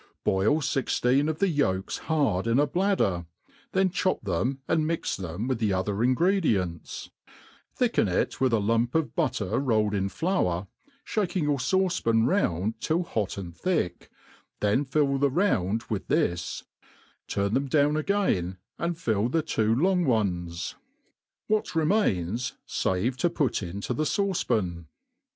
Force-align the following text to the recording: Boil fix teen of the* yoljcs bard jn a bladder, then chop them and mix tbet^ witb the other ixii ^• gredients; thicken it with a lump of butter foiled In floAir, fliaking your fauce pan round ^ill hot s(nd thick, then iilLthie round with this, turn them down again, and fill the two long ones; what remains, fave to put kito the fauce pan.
Boil 0.23 0.61
fix 0.61 0.99
teen 0.99 1.29
of 1.29 1.37
the* 1.37 1.45
yoljcs 1.55 2.07
bard 2.07 2.47
jn 2.47 2.59
a 2.59 2.65
bladder, 2.65 3.27
then 3.73 3.91
chop 3.91 4.19
them 4.23 4.59
and 4.67 4.87
mix 4.87 5.15
tbet^ 5.17 5.47
witb 5.47 5.59
the 5.59 5.71
other 5.73 5.93
ixii 5.93 6.15
^• 6.15 6.15
gredients; 6.43 7.11
thicken 7.75 8.07
it 8.07 8.41
with 8.41 8.51
a 8.51 8.57
lump 8.57 8.95
of 8.95 9.15
butter 9.15 9.61
foiled 9.63 9.93
In 9.93 10.09
floAir, 10.09 10.65
fliaking 11.05 11.43
your 11.43 11.59
fauce 11.59 12.03
pan 12.03 12.25
round 12.25 12.79
^ill 12.79 13.05
hot 13.05 13.37
s(nd 13.37 13.53
thick, 13.55 14.09
then 14.59 14.85
iilLthie 14.85 15.29
round 15.31 15.83
with 15.83 16.07
this, 16.07 16.63
turn 17.27 17.53
them 17.53 17.67
down 17.67 17.95
again, 17.95 18.57
and 18.79 18.97
fill 18.97 19.29
the 19.29 19.43
two 19.43 19.75
long 19.75 20.03
ones; 20.03 20.73
what 21.45 21.75
remains, 21.75 22.53
fave 22.67 23.15
to 23.17 23.29
put 23.29 23.53
kito 23.53 23.95
the 23.95 24.01
fauce 24.05 24.47
pan. 24.47 24.87